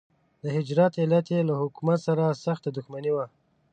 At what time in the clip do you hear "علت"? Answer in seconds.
1.01-1.25